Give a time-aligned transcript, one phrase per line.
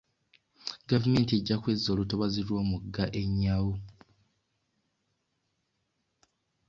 [0.89, 3.71] Gavumenti ejja kwezza olutobazi lw'omugga Enyau.